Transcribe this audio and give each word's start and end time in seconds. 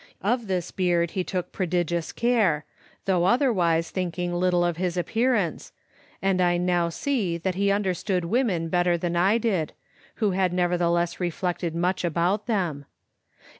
Of 0.23 0.47
this 0.47 0.71
beard 0.71 1.11
he 1.11 1.23
took 1.23 1.51
prodigious 1.51 2.11
care, 2.11 2.65
though 3.05 3.25
otherwise 3.25 3.91
thinking 3.91 4.33
little 4.33 4.65
of 4.65 4.77
his 4.77 4.97
appearance, 4.97 5.73
and 6.23 6.41
I 6.41 6.57
now 6.57 6.89
see 6.89 7.37
that 7.37 7.53
he 7.53 7.69
understood 7.69 8.25
women 8.25 8.67
better 8.69 8.97
than 8.97 9.15
I 9.15 9.37
did, 9.37 9.73
who 10.15 10.31
had 10.31 10.53
neverthe 10.53 10.91
less 10.91 11.19
reflected 11.19 11.75
much 11.75 12.03
about 12.03 12.47
them. 12.47 12.85